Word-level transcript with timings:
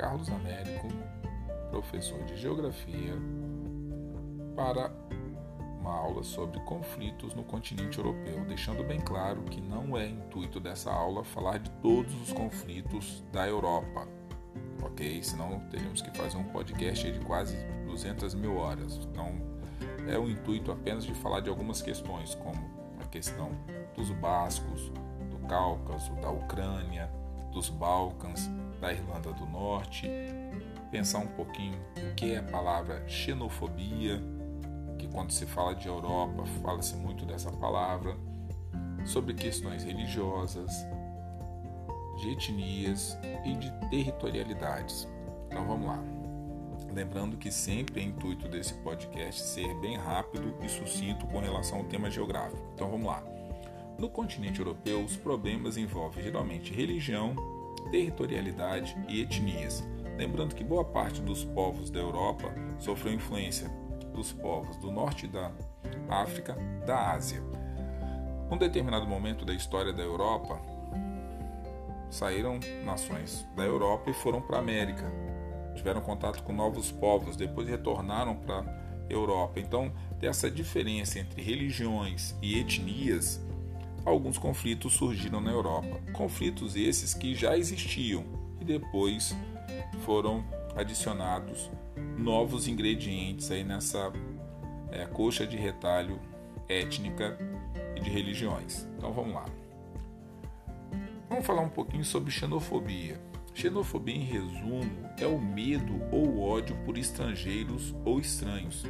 Carlos 0.00 0.30
Américo, 0.30 0.88
professor 1.70 2.24
de 2.24 2.34
Geografia, 2.34 3.12
para 4.56 4.90
uma 5.78 5.94
aula 5.94 6.22
sobre 6.22 6.58
conflitos 6.60 7.34
no 7.34 7.44
continente 7.44 7.98
europeu, 7.98 8.42
deixando 8.46 8.82
bem 8.82 8.98
claro 8.98 9.42
que 9.42 9.60
não 9.60 9.98
é 9.98 10.08
intuito 10.08 10.58
dessa 10.58 10.90
aula 10.90 11.22
falar 11.22 11.58
de 11.58 11.70
todos 11.82 12.14
os 12.22 12.32
conflitos 12.32 13.22
da 13.30 13.46
Europa, 13.46 14.08
ok? 14.82 15.22
Senão 15.22 15.60
teríamos 15.70 16.00
que 16.00 16.16
fazer 16.16 16.38
um 16.38 16.44
podcast 16.44 17.12
de 17.12 17.20
quase 17.20 17.58
200 17.84 18.34
mil 18.34 18.56
horas. 18.56 18.96
Então, 18.96 19.34
é 20.08 20.18
o 20.18 20.30
intuito 20.30 20.72
apenas 20.72 21.04
de 21.04 21.12
falar 21.12 21.40
de 21.40 21.50
algumas 21.50 21.82
questões, 21.82 22.34
como 22.36 22.58
a 22.98 23.04
questão 23.04 23.50
dos 23.94 24.10
bascos, 24.12 24.90
do 25.30 25.46
Cáucaso, 25.46 26.14
da 26.22 26.30
Ucrânia, 26.30 27.10
dos 27.52 27.68
Balcãs, 27.68 28.48
da 28.80 28.92
Irlanda 28.92 29.32
do 29.32 29.46
Norte, 29.46 30.08
pensar 30.90 31.18
um 31.18 31.26
pouquinho 31.28 31.78
o 31.96 32.14
que 32.14 32.32
é 32.32 32.38
a 32.38 32.42
palavra 32.42 33.06
xenofobia, 33.06 34.20
que 34.98 35.06
quando 35.08 35.30
se 35.30 35.46
fala 35.46 35.74
de 35.74 35.86
Europa 35.86 36.44
fala-se 36.62 36.96
muito 36.96 37.24
dessa 37.24 37.50
palavra, 37.52 38.16
sobre 39.04 39.34
questões 39.34 39.84
religiosas, 39.84 40.72
de 42.18 42.30
etnias 42.30 43.18
e 43.44 43.54
de 43.54 43.70
territorialidades. 43.88 45.08
Então 45.46 45.66
vamos 45.66 45.86
lá. 45.86 46.02
Lembrando 46.92 47.36
que 47.36 47.50
sempre 47.50 48.00
é 48.00 48.04
intuito 48.04 48.48
desse 48.48 48.74
podcast 48.74 49.40
ser 49.40 49.72
bem 49.80 49.96
rápido 49.96 50.54
e 50.62 50.68
sucinto 50.68 51.26
com 51.26 51.38
relação 51.38 51.78
ao 51.78 51.84
tema 51.84 52.10
geográfico. 52.10 52.62
Então 52.74 52.90
vamos 52.90 53.06
lá. 53.06 53.22
No 53.98 54.08
continente 54.08 54.58
europeu, 54.58 55.04
os 55.04 55.16
problemas 55.16 55.76
envolvem 55.76 56.24
geralmente 56.24 56.72
religião, 56.72 57.36
territorialidade 57.90 58.96
e 59.08 59.20
etnias. 59.22 59.82
Lembrando 60.16 60.54
que 60.54 60.64
boa 60.64 60.84
parte 60.84 61.20
dos 61.22 61.44
povos 61.44 61.90
da 61.90 61.98
Europa 61.98 62.52
sofreu 62.78 63.12
influência 63.12 63.70
dos 64.12 64.32
povos 64.32 64.76
do 64.76 64.90
norte 64.90 65.26
da 65.26 65.50
África, 66.08 66.56
da 66.86 67.12
Ásia. 67.12 67.40
Num 68.50 68.58
determinado 68.58 69.06
momento 69.06 69.44
da 69.44 69.54
história 69.54 69.92
da 69.92 70.02
Europa, 70.02 70.60
saíram 72.10 72.58
nações 72.84 73.46
da 73.56 73.62
Europa 73.62 74.10
e 74.10 74.14
foram 74.14 74.42
para 74.42 74.56
a 74.56 74.60
América. 74.60 75.10
Tiveram 75.74 76.00
contato 76.00 76.42
com 76.42 76.52
novos 76.52 76.90
povos, 76.90 77.36
depois 77.36 77.68
retornaram 77.68 78.34
para 78.34 78.58
a 78.58 78.64
Europa. 79.08 79.60
Então, 79.60 79.92
dessa 80.18 80.50
diferença 80.50 81.18
entre 81.18 81.40
religiões 81.40 82.36
e 82.42 82.58
etnias, 82.58 83.40
alguns 84.04 84.38
conflitos 84.38 84.92
surgiram 84.94 85.40
na 85.40 85.50
Europa. 85.50 86.00
Conflitos 86.12 86.76
esses 86.76 87.14
que 87.14 87.34
já 87.34 87.56
existiam 87.56 88.24
e 88.60 88.64
depois 88.64 89.36
foram 90.04 90.44
adicionados 90.76 91.70
novos 92.16 92.68
ingredientes 92.68 93.50
aí 93.50 93.64
nessa 93.64 94.12
é, 94.90 95.04
coxa 95.06 95.46
de 95.46 95.56
retalho 95.56 96.20
étnica 96.68 97.38
e 97.96 98.00
de 98.00 98.10
religiões. 98.10 98.86
Então 98.96 99.12
vamos 99.12 99.34
lá. 99.34 99.46
Vamos 101.28 101.46
falar 101.46 101.62
um 101.62 101.68
pouquinho 101.68 102.04
sobre 102.04 102.30
xenofobia. 102.30 103.20
Xenofobia, 103.54 104.14
em 104.14 104.24
resumo, 104.24 104.90
é 105.18 105.26
o 105.26 105.40
medo 105.40 106.00
ou 106.12 106.40
ódio 106.40 106.76
por 106.84 106.96
estrangeiros 106.96 107.94
ou 108.04 108.20
estranhos 108.20 108.84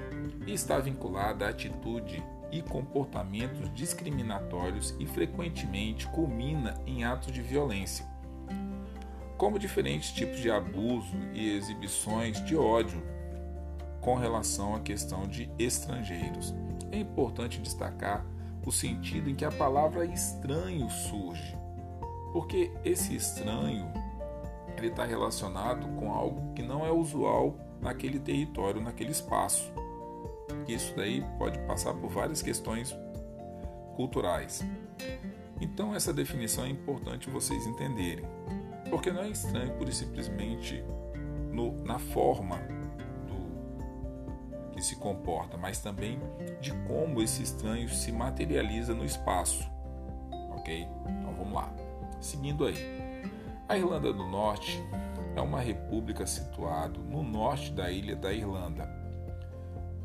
e 0.47 0.53
está 0.53 0.79
vinculada 0.79 1.47
à 1.47 1.49
atitude 1.49 2.23
e 2.51 2.63
comportamentos 2.63 3.73
discriminatórios 3.75 4.95
e 4.99 5.07
frequentemente 5.07 6.07
culmina 6.09 6.75
em 6.87 7.05
atos 7.05 7.33
de 7.33 7.43
violência, 7.43 8.07
como 9.37 9.59
diferentes 9.59 10.13
tipos 10.13 10.41
de 10.41 10.51
abuso 10.51 11.17
e 11.33 11.57
exibições 11.57 12.45
de 12.45 12.57
ódio 12.57 13.03
com 14.01 14.15
relação 14.15 14.75
à 14.75 14.81
questão 14.81 15.27
de 15.27 15.51
estrangeiros. 15.59 16.55
É 16.91 16.99
importante 16.99 17.61
destacar 17.61 18.25
o 18.67 18.73
sentido 18.73 19.31
em 19.31 19.35
que 19.35 19.45
a 19.45 19.51
palavra 19.51 20.05
estranho 20.05 20.89
surge, 20.91 21.57
porque 22.33 22.71
esse 22.85 23.15
estranho 23.15 23.91
ele 24.77 24.89
está 24.89 25.05
relacionado 25.05 25.87
com 25.97 26.13
algo 26.13 26.53
que 26.55 26.63
não 26.63 26.85
é 26.85 26.91
usual 26.91 27.57
naquele 27.81 28.19
território, 28.19 28.81
naquele 28.81 29.11
espaço. 29.11 29.71
Isso 30.75 30.95
daí 30.97 31.25
pode 31.39 31.59
passar 31.61 31.95
por 31.95 32.11
várias 32.11 32.43
questões 32.43 32.97
culturais. 33.97 34.65
Então 35.61 35.95
essa 35.95 36.13
definição 36.13 36.65
é 36.65 36.69
importante 36.69 37.29
vocês 37.29 37.67
entenderem, 37.67 38.25
porque 38.89 39.11
não 39.11 39.23
é 39.23 39.29
estranho 39.29 39.75
e 39.87 39.93
simplesmente 39.93 40.83
no, 41.53 41.73
na 41.85 41.99
forma 41.99 42.57
do 43.27 44.71
que 44.73 44.83
se 44.83 44.97
comporta, 44.97 45.59
mas 45.59 45.81
também 45.81 46.19
de 46.61 46.73
como 46.87 47.21
esse 47.21 47.43
estranho 47.43 47.89
se 47.89 48.11
materializa 48.11 48.95
no 48.95 49.05
espaço. 49.05 49.69
Ok? 50.53 50.87
Então 51.07 51.35
vamos 51.35 51.53
lá. 51.53 51.73
Seguindo 52.21 52.65
aí. 52.65 52.77
A 53.69 53.77
Irlanda 53.77 54.13
do 54.13 54.27
Norte 54.27 54.83
é 55.37 55.41
uma 55.41 55.61
república 55.61 56.27
situada 56.27 56.99
no 56.99 57.23
norte 57.23 57.73
da 57.73 57.91
ilha 57.91 58.17
da 58.17 58.33
Irlanda. 58.33 59.00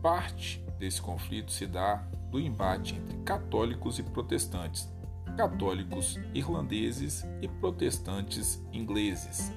Parte 0.05 0.63
desse 0.77 1.01
conflito 1.01 1.51
se 1.51 1.65
dá 1.65 1.95
do 2.29 2.39
embate 2.39 2.93
entre 2.93 3.17
católicos 3.23 3.97
e 3.97 4.03
protestantes, 4.03 4.87
católicos 5.35 6.19
irlandeses 6.31 7.25
e 7.41 7.47
protestantes 7.47 8.63
ingleses. 8.71 9.51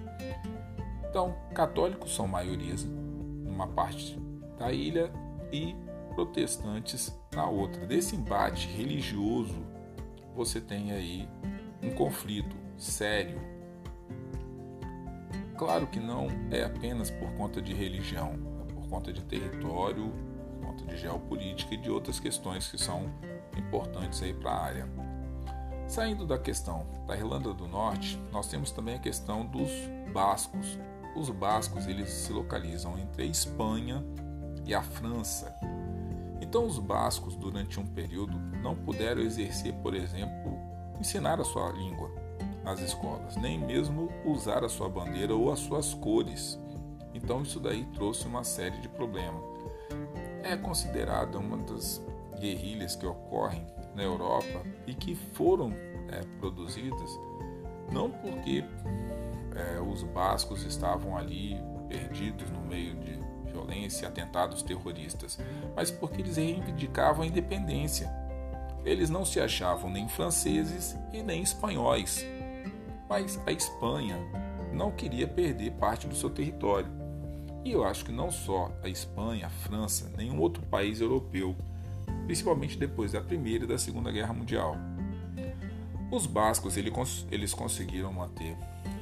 Então, 1.06 1.36
católicos 1.52 2.14
são 2.14 2.26
maiorias 2.26 2.82
numa 2.82 3.66
parte 3.66 4.18
da 4.58 4.72
ilha 4.72 5.12
e 5.52 5.76
protestantes 6.14 7.14
na 7.36 7.44
outra. 7.44 7.86
Desse 7.86 8.16
embate 8.16 8.68
religioso, 8.68 9.62
você 10.34 10.62
tem 10.62 10.92
aí 10.92 11.28
um 11.82 11.90
conflito 11.90 12.56
sério. 12.78 13.38
Claro 15.58 15.86
que 15.88 16.00
não 16.00 16.26
é 16.50 16.64
apenas 16.64 17.10
por 17.10 17.30
conta 17.32 17.60
de 17.60 17.74
religião, 17.74 18.32
é 18.66 18.72
por 18.72 18.88
conta 18.88 19.12
de 19.12 19.22
território, 19.24 20.10
conta 20.58 20.84
de 20.84 20.96
geopolítica 20.96 21.74
e 21.74 21.76
de 21.76 21.90
outras 21.90 22.20
questões 22.20 22.68
que 22.68 22.78
são 22.78 23.10
importantes 23.56 24.22
aí 24.22 24.32
para 24.34 24.50
a 24.50 24.64
área. 24.64 24.88
Saindo 25.86 26.26
da 26.26 26.38
questão 26.38 26.86
da 27.06 27.16
Irlanda 27.16 27.52
do 27.54 27.66
Norte, 27.66 28.20
nós 28.30 28.46
temos 28.46 28.70
também 28.70 28.96
a 28.96 28.98
questão 28.98 29.46
dos 29.46 29.70
bascos. 30.12 30.78
Os 31.16 31.30
bascos 31.30 31.86
eles 31.86 32.10
se 32.10 32.32
localizam 32.32 32.98
entre 32.98 33.22
a 33.22 33.26
Espanha 33.26 34.04
e 34.66 34.74
a 34.74 34.82
França. 34.82 35.54
Então 36.40 36.66
os 36.66 36.78
bascos 36.78 37.34
durante 37.34 37.80
um 37.80 37.86
período 37.86 38.38
não 38.62 38.76
puderam 38.76 39.22
exercer, 39.22 39.72
por 39.76 39.94
exemplo, 39.94 40.58
ensinar 41.00 41.40
a 41.40 41.44
sua 41.44 41.70
língua 41.72 42.10
nas 42.62 42.80
escolas, 42.80 43.36
nem 43.36 43.58
mesmo 43.58 44.10
usar 44.26 44.62
a 44.62 44.68
sua 44.68 44.90
bandeira 44.90 45.34
ou 45.34 45.50
as 45.50 45.58
suas 45.60 45.94
cores. 45.94 46.58
Então 47.14 47.42
isso 47.42 47.58
daí 47.58 47.86
trouxe 47.94 48.26
uma 48.26 48.44
série 48.44 48.78
de 48.80 48.88
problemas. 48.88 49.42
É 50.48 50.56
considerada 50.56 51.38
uma 51.38 51.58
das 51.58 52.02
guerrilhas 52.40 52.96
que 52.96 53.06
ocorrem 53.06 53.66
na 53.94 54.02
Europa 54.02 54.62
e 54.86 54.94
que 54.94 55.14
foram 55.14 55.72
é, 56.10 56.22
produzidas 56.38 57.10
não 57.92 58.10
porque 58.10 58.64
é, 59.54 59.80
os 59.80 60.02
bascos 60.02 60.64
estavam 60.64 61.16
ali 61.16 61.60
perdidos 61.88 62.50
no 62.50 62.60
meio 62.60 62.94
de 62.96 63.18
violência 63.50 64.04
e 64.04 64.08
atentados 64.08 64.62
terroristas, 64.62 65.38
mas 65.74 65.90
porque 65.90 66.20
eles 66.20 66.36
reivindicavam 66.36 67.22
a 67.22 67.26
independência. 67.26 68.10
Eles 68.84 69.10
não 69.10 69.24
se 69.24 69.40
achavam 69.40 69.90
nem 69.90 70.08
franceses 70.08 70.96
e 71.12 71.22
nem 71.22 71.42
espanhóis, 71.42 72.24
mas 73.08 73.40
a 73.46 73.52
Espanha 73.52 74.16
não 74.72 74.90
queria 74.92 75.26
perder 75.26 75.72
parte 75.72 76.06
do 76.06 76.14
seu 76.14 76.30
território. 76.30 76.90
E 77.68 77.72
eu 77.72 77.84
acho 77.84 78.02
que 78.02 78.10
não 78.10 78.30
só 78.30 78.72
a 78.82 78.88
Espanha, 78.88 79.46
a 79.46 79.50
França, 79.50 80.10
nenhum 80.16 80.40
outro 80.40 80.62
país 80.62 81.02
europeu, 81.02 81.54
principalmente 82.24 82.78
depois 82.78 83.12
da 83.12 83.20
Primeira 83.20 83.64
e 83.64 83.66
da 83.66 83.76
Segunda 83.76 84.10
Guerra 84.10 84.32
Mundial. 84.32 84.74
Os 86.10 86.24
bascos 86.24 86.78
eles 86.78 87.52
conseguiram 87.52 88.10
manter 88.10 88.56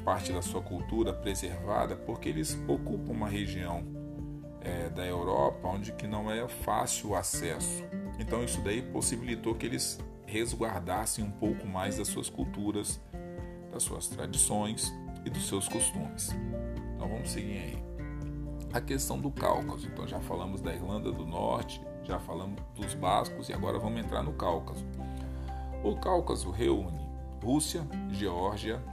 parte 0.04 0.32
da 0.32 0.42
sua 0.42 0.60
cultura 0.60 1.12
preservada 1.12 1.94
porque 1.94 2.28
eles 2.28 2.58
ocupam 2.66 3.12
uma 3.12 3.28
região 3.28 3.84
é, 4.60 4.88
da 4.88 5.06
Europa 5.06 5.68
onde 5.68 5.92
que 5.92 6.08
não 6.08 6.28
é 6.28 6.48
fácil 6.48 7.10
o 7.10 7.14
acesso. 7.14 7.84
Então 8.18 8.42
isso 8.42 8.60
daí 8.62 8.82
possibilitou 8.82 9.54
que 9.54 9.64
eles 9.64 10.00
resguardassem 10.26 11.24
um 11.24 11.30
pouco 11.30 11.68
mais 11.68 11.98
das 11.98 12.08
suas 12.08 12.28
culturas, 12.28 13.00
das 13.72 13.84
suas 13.84 14.08
tradições 14.08 14.92
e 15.24 15.30
dos 15.30 15.46
seus 15.46 15.68
costumes. 15.68 16.34
Então 16.96 17.08
vamos 17.08 17.30
seguir 17.30 17.58
aí. 17.58 17.85
A 18.76 18.80
questão 18.82 19.18
do 19.18 19.30
Cáucaso. 19.30 19.86
Então 19.86 20.06
já 20.06 20.20
falamos 20.20 20.60
da 20.60 20.70
Irlanda 20.70 21.10
do 21.10 21.24
Norte, 21.24 21.80
já 22.04 22.18
falamos 22.18 22.60
dos 22.74 22.92
bascos 22.92 23.48
e 23.48 23.54
agora 23.54 23.78
vamos 23.78 23.98
entrar 23.98 24.22
no 24.22 24.34
Cáucaso. 24.34 24.84
O 25.82 25.96
Cáucaso 25.96 26.50
reúne 26.50 27.08
Rússia, 27.42 27.86
Geórgia 28.10 28.84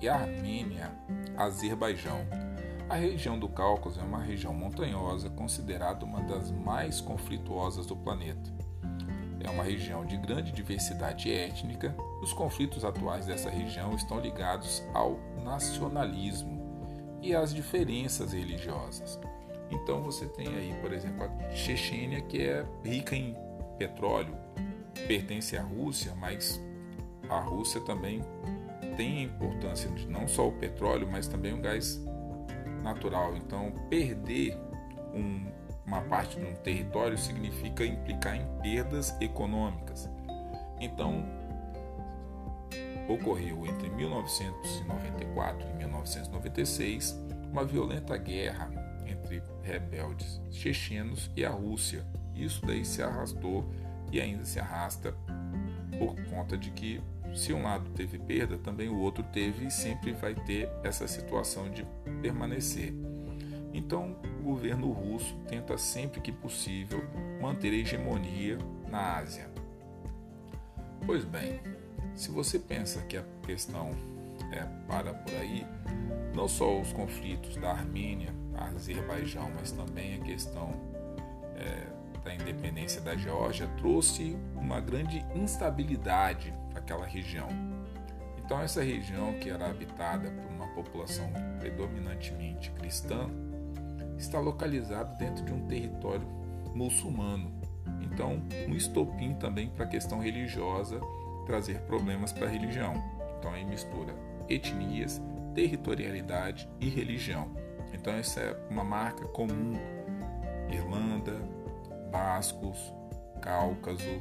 e 0.00 0.08
Armênia, 0.08 0.90
Azerbaijão. 1.36 2.26
A 2.88 2.96
região 2.96 3.38
do 3.38 3.48
Cáucaso 3.48 4.00
é 4.00 4.02
uma 4.02 4.20
região 4.20 4.52
montanhosa 4.52 5.30
considerada 5.30 6.04
uma 6.04 6.22
das 6.22 6.50
mais 6.50 7.00
conflituosas 7.00 7.86
do 7.86 7.94
planeta. 7.94 8.52
É 9.38 9.48
uma 9.48 9.62
região 9.62 10.04
de 10.04 10.16
grande 10.16 10.50
diversidade 10.50 11.32
étnica. 11.32 11.94
Os 12.20 12.32
conflitos 12.32 12.84
atuais 12.84 13.26
dessa 13.26 13.48
região 13.48 13.94
estão 13.94 14.18
ligados 14.18 14.82
ao 14.92 15.20
nacionalismo 15.44 16.59
e 17.22 17.34
às 17.34 17.54
diferenças 17.54 18.32
religiosas. 18.32 19.18
Então 19.70 20.02
você 20.02 20.26
tem 20.26 20.48
aí, 20.48 20.74
por 20.80 20.92
exemplo, 20.92 21.24
a 21.24 21.54
Chechênia, 21.54 22.20
que 22.22 22.42
é 22.42 22.66
rica 22.84 23.14
em 23.14 23.36
petróleo, 23.78 24.34
pertence 25.06 25.56
à 25.56 25.62
Rússia, 25.62 26.14
mas 26.16 26.60
a 27.28 27.40
Rússia 27.40 27.80
também 27.82 28.20
tem 28.96 29.18
a 29.18 29.22
importância 29.22 29.88
de 29.90 30.06
não 30.08 30.26
só 30.26 30.48
o 30.48 30.52
petróleo, 30.52 31.08
mas 31.10 31.28
também 31.28 31.54
o 31.54 31.58
gás 31.58 32.00
natural. 32.82 33.36
Então, 33.36 33.72
perder 33.88 34.58
um, 35.14 35.46
uma 35.86 36.02
parte 36.02 36.38
de 36.38 36.44
um 36.44 36.54
território 36.56 37.16
significa 37.16 37.84
implicar 37.84 38.36
em 38.36 38.46
perdas 38.60 39.14
econômicas. 39.20 40.10
Então, 40.80 41.24
ocorreu 43.14 43.66
entre 43.66 43.90
1994 43.90 45.68
e 45.68 45.74
1996 45.78 47.18
uma 47.50 47.64
violenta 47.64 48.16
guerra 48.16 48.70
entre 49.06 49.42
rebeldes 49.62 50.40
chechenos 50.50 51.30
e 51.36 51.44
a 51.44 51.50
Rússia. 51.50 52.06
Isso 52.34 52.64
daí 52.64 52.84
se 52.84 53.02
arrastou 53.02 53.68
e 54.12 54.20
ainda 54.20 54.44
se 54.44 54.58
arrasta 54.60 55.14
por 55.98 56.14
conta 56.30 56.56
de 56.56 56.70
que 56.70 57.00
se 57.34 57.52
um 57.52 57.62
lado 57.62 57.88
teve 57.90 58.18
perda, 58.18 58.58
também 58.58 58.88
o 58.88 58.98
outro 58.98 59.22
teve 59.22 59.66
e 59.66 59.70
sempre 59.70 60.12
vai 60.12 60.34
ter 60.34 60.68
essa 60.82 61.06
situação 61.06 61.70
de 61.70 61.86
permanecer. 62.20 62.92
Então, 63.72 64.16
o 64.40 64.42
governo 64.42 64.90
russo 64.90 65.36
tenta 65.46 65.78
sempre 65.78 66.20
que 66.20 66.32
possível 66.32 67.04
manter 67.40 67.70
a 67.72 67.76
hegemonia 67.76 68.58
na 68.88 69.18
Ásia. 69.18 69.48
Pois 71.06 71.24
bem, 71.24 71.60
se 72.14 72.30
você 72.30 72.58
pensa 72.58 73.00
que 73.02 73.16
a 73.16 73.24
questão 73.46 73.90
é 74.52 74.64
para 74.86 75.14
por 75.14 75.34
aí, 75.34 75.66
não 76.34 76.48
só 76.48 76.80
os 76.80 76.92
conflitos 76.92 77.56
da 77.56 77.70
Armênia, 77.70 78.34
Azerbaijão, 78.56 79.50
mas 79.54 79.72
também 79.72 80.16
a 80.16 80.18
questão 80.18 80.74
é, 81.56 81.86
da 82.24 82.34
independência 82.34 83.00
da 83.00 83.16
Geórgia 83.16 83.66
trouxe 83.78 84.36
uma 84.54 84.80
grande 84.80 85.24
instabilidade 85.34 86.52
àquela 86.74 87.06
região. 87.06 87.48
Então, 88.38 88.60
essa 88.60 88.82
região, 88.82 89.34
que 89.34 89.48
era 89.48 89.70
habitada 89.70 90.30
por 90.30 90.52
uma 90.52 90.66
população 90.74 91.30
predominantemente 91.58 92.70
cristã, 92.72 93.30
está 94.18 94.40
localizada 94.40 95.14
dentro 95.14 95.44
de 95.44 95.52
um 95.52 95.66
território 95.66 96.26
muçulmano. 96.74 97.52
Então, 98.02 98.42
um 98.68 98.74
estopim 98.74 99.34
também 99.34 99.68
para 99.70 99.84
a 99.84 99.88
questão 99.88 100.20
religiosa 100.20 101.00
trazer 101.50 101.80
problemas 101.80 102.32
para 102.32 102.46
a 102.46 102.48
religião. 102.48 102.94
Então, 103.36 103.52
aí 103.52 103.64
mistura 103.64 104.14
etnias, 104.48 105.20
territorialidade 105.52 106.68
e 106.78 106.88
religião. 106.88 107.48
Então, 107.92 108.12
essa 108.14 108.40
é 108.40 108.56
uma 108.70 108.84
marca 108.84 109.26
comum. 109.26 109.72
Irlanda, 110.70 111.34
bascos, 112.12 112.94
Cáucaso, 113.42 114.20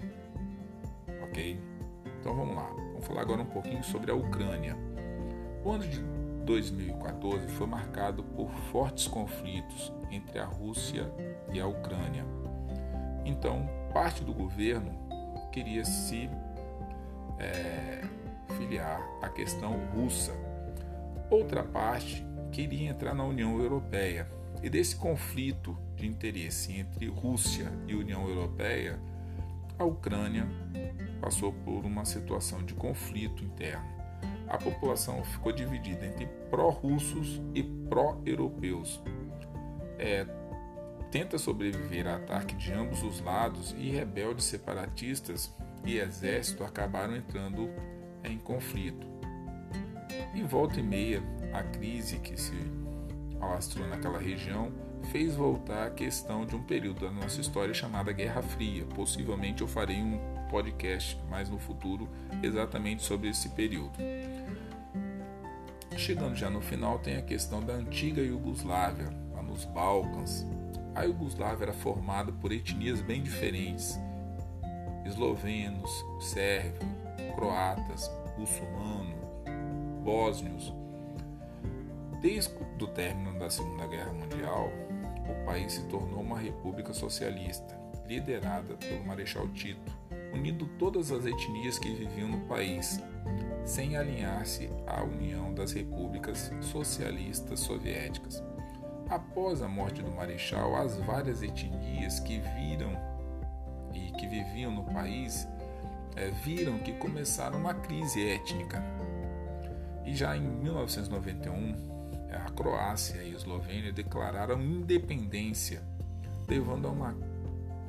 ok? 1.22 1.60
Então 2.20 2.34
vamos 2.34 2.56
lá, 2.56 2.70
vamos 2.94 3.06
falar 3.06 3.22
agora 3.22 3.42
um 3.42 3.46
pouquinho 3.46 3.84
sobre 3.84 4.12
a 4.12 4.16
Ucrânia. 4.16 4.76
O 5.64 5.72
ano 5.72 5.86
de 5.86 6.00
2014 6.46 7.48
foi 7.50 7.68
marcado 7.68 8.24
por 8.24 8.50
fortes 8.72 9.08
conflitos 9.08 9.94
entre 10.10 10.40
a 10.40 10.46
Rússia 10.46 11.12
e 11.52 11.60
a 11.60 11.68
Ucrânia. 11.68 12.26
Então, 13.26 13.70
parte 13.94 14.24
do 14.24 14.34
governo 14.34 14.98
queria 15.52 15.84
se 15.84 16.30
é, 17.40 18.02
filiar 18.58 19.02
à 19.22 19.30
questão 19.30 19.74
russa, 19.94 20.34
outra 21.30 21.64
parte 21.64 22.26
queria 22.52 22.90
entrar 22.90 23.14
na 23.14 23.24
União 23.24 23.60
Europeia. 23.60 24.28
E 24.62 24.70
desse 24.70 24.96
conflito 24.96 25.78
de 25.96 26.06
interesse 26.06 26.74
entre 26.74 27.08
Rússia 27.08 27.72
e 27.88 27.96
União 27.96 28.28
Europeia, 28.28 29.00
a 29.78 29.86
Ucrânia 29.86 30.46
passou 31.22 31.54
por 31.54 31.86
uma 31.86 32.04
situação 32.04 32.64
de 32.64 32.74
conflito 32.74 33.44
interno. 33.44 33.88
A 34.50 34.58
população 34.58 35.24
ficou 35.24 35.52
dividida 35.52 36.06
entre 36.06 36.26
pró-russos 36.50 37.40
e 37.54 37.64
pró-europeus. 37.64 39.02
É, 39.98 40.26
tenta 41.12 41.38
sobreviver 41.38 42.08
a 42.08 42.16
ataque 42.16 42.56
de 42.56 42.74
ambos 42.74 43.04
os 43.04 43.22
lados 43.22 43.76
e 43.78 43.90
rebeldes 43.92 44.46
separatistas 44.46 45.54
e 45.90 46.00
exército 46.00 46.64
acabaram 46.64 47.16
entrando 47.16 47.70
em 48.24 48.38
conflito. 48.38 49.08
Em 50.36 50.46
volta 50.46 50.80
e 50.80 50.84
meia, 50.84 51.24
a 51.52 51.64
crise 51.64 52.20
que 52.20 52.40
se 52.40 52.54
alastrou 53.42 53.88
naquela 53.88 54.20
região 54.20 54.72
fez 55.12 55.36
voltar 55.36 55.88
a 55.88 55.90
questão 55.90 56.46
de 56.46 56.56
um 56.56 56.62
período 56.62 57.02
da 57.02 57.12
nossa 57.12 57.42
história 57.42 57.74
chamada 57.74 58.12
Guerra 58.12 58.42
Fria. 58.42 58.86
Possivelmente 58.86 59.62
eu 59.62 59.68
farei 59.68 59.98
um 59.98 60.20
podcast 60.50 61.20
mais 61.30 61.50
no 61.50 61.58
futuro 61.58 62.08
exatamente 62.44 63.04
sobre 63.04 63.30
esse 63.30 63.50
período. 63.50 63.98
Chegando 65.98 66.36
já 66.36 66.50
no 66.50 66.62
final, 66.62 67.00
tem 67.00 67.18
a 67.18 67.22
questão 67.22 67.62
da 67.62 67.74
antiga 67.74 68.22
Iugoslávia, 68.22 69.10
lá 69.34 69.42
nos 69.42 69.66
Balcãs. 69.66 70.46
A 70.96 71.04
Iugoslávia 71.04 71.66
era 71.66 71.74
formada 71.74 72.32
por 72.32 72.52
etnias 72.52 73.02
bem 73.02 73.22
diferentes: 73.22 74.00
eslovenos, 75.10 76.06
sérvios, 76.20 76.86
croatas, 77.36 78.10
muçulmanos, 78.38 79.20
bósnios. 80.04 80.74
Desde 82.22 82.54
o 82.82 82.88
término 82.88 83.38
da 83.40 83.50
Segunda 83.50 83.88
Guerra 83.88 84.14
Mundial, 84.14 84.70
o 85.30 85.46
país 85.46 85.74
se 85.74 85.84
tornou 85.86 86.22
uma 86.22 86.40
república 86.40 86.94
socialista, 86.94 87.80
liderada 88.08 88.76
pelo 88.76 89.06
Marechal 89.06 89.48
Tito, 89.50 89.92
unindo 90.34 90.66
todas 90.78 91.12
as 91.12 91.26
etnias 91.26 91.80
que 91.80 91.94
viviam 91.94 92.30
no 92.30 92.42
país, 92.42 93.00
sem 93.66 93.96
alinhar-se 93.96 94.69
à 94.86 95.04
União 95.04 95.54
das 95.54 95.72
Repúblicas 95.72 96.52
Socialistas 96.62 97.60
Soviéticas. 97.62 98.44
Após 99.10 99.62
a 99.62 99.68
morte 99.68 100.02
do 100.02 100.12
Marechal, 100.12 100.76
as 100.76 100.98
várias 100.98 101.42
etnias 101.42 102.19
que 102.19 102.40
viram 102.40 102.92
e 103.94 104.12
que 104.12 104.28
viviam 104.28 104.72
no 104.72 104.84
país 104.84 105.48
é, 106.16 106.31
viram 106.31 106.78
que 106.80 106.94
começaram 106.94 107.60
uma 107.60 107.74
crise 107.74 108.28
étnica. 108.30 108.84
E 110.06 110.16
já 110.16 110.36
em 110.36 110.42
1991, 110.42 111.90
a 112.31 112.52
Croácia 112.52 113.22
e 113.24 113.34
a 113.34 113.36
Eslovênia 113.36 113.92
declararam 113.92 114.62
independência, 114.62 115.81
levando 116.48 116.88
a 116.88 116.92
uma 116.92 117.16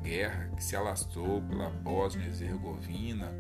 guerra 0.03 0.51
que 0.57 0.65
se 0.65 0.77
alastrou 0.77 1.43
pela 1.43 1.69
Bósnia 1.69 2.25
e 2.25 2.29
Herzegovina, 2.29 3.33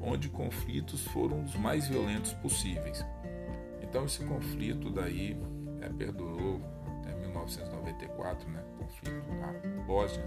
onde 0.00 0.28
conflitos 0.28 1.04
foram 1.08 1.44
os 1.44 1.54
mais 1.54 1.88
violentos 1.88 2.32
possíveis. 2.34 3.04
Então 3.82 4.04
esse 4.04 4.24
conflito 4.24 4.90
daí 4.90 5.36
é, 5.80 5.88
perdurou 5.88 6.60
até 7.00 7.14
1994, 7.14 8.48
né, 8.50 8.62
conflito 8.78 9.28
na 9.34 9.82
Bósnia, 9.84 10.24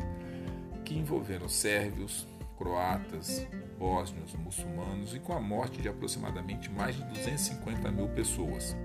que 0.92 1.00
envolveram 1.00 1.48
sérvios, 1.48 2.28
croatas, 2.58 3.48
bósnios, 3.80 4.36
muçulmanos 4.36 5.16
e 5.16 5.20
com 5.20 5.32
a 5.32 5.40
morte 5.40 5.82
de 5.82 5.88
aproximadamente 5.88 6.70
mais 6.70 6.96
de 6.98 7.04
250 7.06 7.92
mil 7.92 8.10
pessoas 8.10 8.76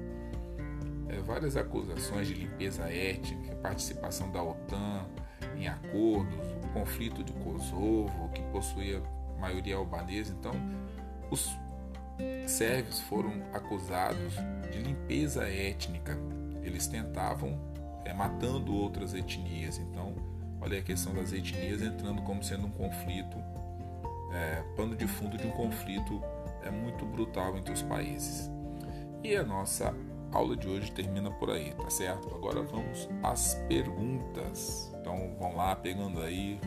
é, 1.08 1.16
várias 1.20 1.56
acusações 1.56 2.28
de 2.28 2.34
limpeza 2.34 2.84
étnica, 2.84 3.56
participação 3.56 4.30
da 4.30 4.42
OTAN 4.42 5.04
em 5.56 5.66
acordos, 5.66 6.46
o 6.64 6.68
conflito 6.72 7.24
de 7.24 7.32
Kosovo, 7.32 8.30
que 8.32 8.42
possuía 8.52 9.02
maioria 9.40 9.76
albanesa. 9.76 10.34
Então, 10.38 10.52
os 11.30 11.56
sérvios 12.46 13.00
foram 13.00 13.32
acusados 13.52 14.34
de 14.70 14.78
limpeza 14.78 15.48
étnica. 15.48 16.16
Eles 16.62 16.86
tentavam 16.86 17.58
é, 18.04 18.12
matando 18.12 18.74
outras 18.74 19.14
etnias. 19.14 19.78
Então, 19.78 20.35
olha 20.60 20.78
a 20.78 20.82
questão 20.82 21.14
das 21.14 21.32
etnias 21.32 21.82
entrando 21.82 22.22
como 22.22 22.42
sendo 22.42 22.66
um 22.66 22.70
conflito, 22.70 23.36
é, 24.32 24.62
pano 24.76 24.94
de 24.94 25.06
fundo 25.06 25.36
de 25.36 25.46
um 25.46 25.50
conflito 25.52 26.22
é 26.62 26.70
muito 26.70 27.04
brutal 27.06 27.56
entre 27.56 27.72
os 27.72 27.82
países. 27.82 28.50
E 29.22 29.34
a 29.34 29.42
nossa 29.42 29.94
aula 30.32 30.56
de 30.56 30.68
hoje 30.68 30.92
termina 30.92 31.30
por 31.30 31.50
aí, 31.50 31.72
tá 31.72 31.88
certo? 31.88 32.34
Agora 32.34 32.62
vamos 32.62 33.08
às 33.22 33.54
perguntas. 33.68 34.92
Então 35.00 35.34
vão 35.38 35.56
lá 35.56 35.74
pegando 35.74 36.20
aí 36.20 36.60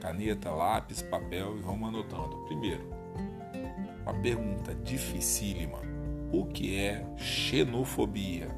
caneta, 0.00 0.50
lápis, 0.50 1.02
papel 1.02 1.56
e 1.56 1.60
vamos 1.60 1.88
anotando. 1.88 2.36
Primeiro, 2.46 2.88
uma 4.02 4.14
pergunta 4.14 4.74
dificílima. 4.74 5.78
O 6.32 6.46
que 6.46 6.78
é 6.78 7.04
xenofobia? 7.16 8.48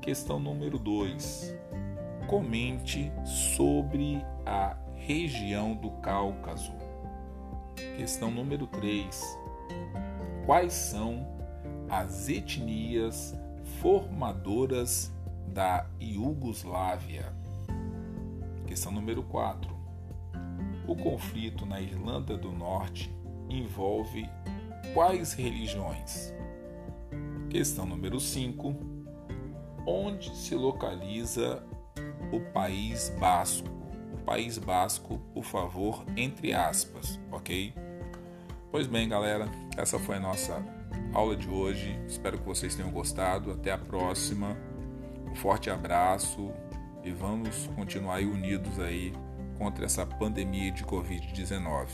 Questão 0.00 0.38
número 0.38 0.78
2. 0.78 1.54
Comente 2.26 3.12
sobre 3.24 4.20
a 4.44 4.76
região 4.96 5.76
do 5.76 5.92
Cáucaso. 6.00 6.72
Questão 7.96 8.32
número 8.32 8.66
3. 8.66 9.38
Quais 10.44 10.72
são 10.72 11.24
as 11.88 12.28
etnias 12.28 13.38
formadoras 13.80 15.12
da 15.46 15.86
Iugoslávia? 16.00 17.32
Questão 18.66 18.90
número 18.90 19.22
4. 19.22 19.72
O 20.88 20.96
conflito 20.96 21.64
na 21.64 21.80
Irlanda 21.80 22.36
do 22.36 22.50
Norte 22.50 23.08
envolve 23.48 24.28
quais 24.92 25.32
religiões? 25.32 26.34
Questão 27.48 27.86
número 27.86 28.18
5 28.18 28.96
onde 29.86 30.34
se 30.34 30.56
localiza 30.56 31.62
o 32.32 32.40
País 32.52 33.12
Basco. 33.18 33.68
O 34.12 34.18
País 34.24 34.58
Basco, 34.58 35.18
por 35.32 35.44
favor, 35.44 36.04
entre 36.16 36.52
aspas, 36.52 37.20
ok? 37.30 37.72
Pois 38.70 38.86
bem, 38.86 39.08
galera, 39.08 39.48
essa 39.76 39.98
foi 39.98 40.16
a 40.16 40.20
nossa 40.20 40.62
aula 41.12 41.36
de 41.36 41.48
hoje. 41.48 41.98
Espero 42.06 42.38
que 42.38 42.44
vocês 42.44 42.74
tenham 42.74 42.90
gostado. 42.90 43.50
Até 43.52 43.72
a 43.72 43.78
próxima. 43.78 44.56
Um 45.30 45.34
forte 45.34 45.70
abraço 45.70 46.50
e 47.04 47.10
vamos 47.10 47.68
continuar 47.76 48.20
unidos 48.20 48.78
aí 48.78 49.12
contra 49.58 49.84
essa 49.84 50.04
pandemia 50.04 50.70
de 50.72 50.84
Covid-19. 50.84 51.88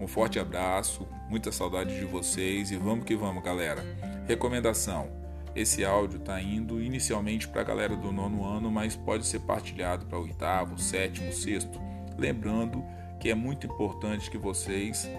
Um 0.00 0.06
forte 0.06 0.38
abraço, 0.38 1.08
muita 1.28 1.50
saudade 1.50 1.98
de 1.98 2.04
vocês 2.04 2.70
e 2.70 2.76
vamos 2.76 3.04
que 3.04 3.16
vamos, 3.16 3.42
galera. 3.42 3.82
Recomendação: 4.26 5.10
esse 5.60 5.84
áudio 5.84 6.18
está 6.18 6.40
indo 6.40 6.80
inicialmente 6.80 7.48
para 7.48 7.62
a 7.62 7.64
galera 7.64 7.96
do 7.96 8.12
nono 8.12 8.44
ano, 8.44 8.70
mas 8.70 8.94
pode 8.94 9.26
ser 9.26 9.40
partilhado 9.40 10.06
para 10.06 10.18
oitavo, 10.18 10.78
sétimo, 10.78 11.32
sexto. 11.32 11.80
Lembrando 12.16 12.84
que 13.18 13.28
é 13.28 13.34
muito 13.34 13.66
importante 13.66 14.30
que 14.30 14.38
vocês, 14.38 15.10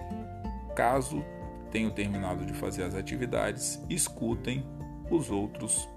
caso 0.74 1.22
tenham 1.70 1.90
terminado 1.90 2.44
de 2.46 2.54
fazer 2.54 2.84
as 2.84 2.94
atividades, 2.94 3.80
escutem 3.88 4.64
os 5.10 5.30
outros 5.30 5.88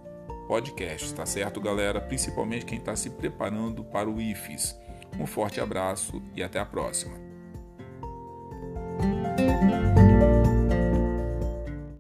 podcasts, 0.48 1.14
tá 1.14 1.26
certo, 1.26 1.62
galera? 1.62 2.02
Principalmente 2.02 2.66
quem 2.66 2.78
está 2.78 2.96
se 2.96 3.10
preparando 3.10 3.84
para 3.84 4.10
o 4.10 4.20
IFES. 4.20 4.78
Um 5.18 5.26
forte 5.26 5.62
abraço 5.62 6.22
e 6.36 6.44
até 6.44 6.60
a 6.60 6.66
próxima. 6.66 7.33